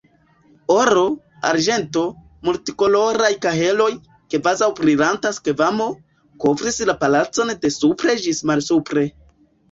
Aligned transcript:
Oro, 0.75 1.01
arĝento, 1.47 2.01
multkoloraj 2.47 3.29
kaheloj, 3.43 3.89
kvazaŭ 4.35 4.69
brilanta 4.79 5.31
skvamo, 5.39 5.87
kovris 6.45 6.81
la 6.91 6.95
palacon 7.03 7.53
de 7.67 7.71
supre 7.77 8.17
ĝis 8.25 8.41
malsupre. 8.53 9.05